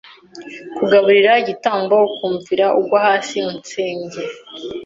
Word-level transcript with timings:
Kugaburira 0.77 1.31
igitambo 1.41 1.95
ukumvira 2.07 2.65
ugwa 2.79 2.99
hasi 3.07 3.37
unsenge 3.49 4.21